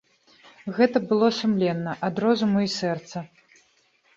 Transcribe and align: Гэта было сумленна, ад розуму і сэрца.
Гэта 0.77 1.01
было 1.11 1.27
сумленна, 1.39 1.93
ад 2.07 2.15
розуму 2.25 2.57
і 2.69 2.73
сэрца. 2.79 3.17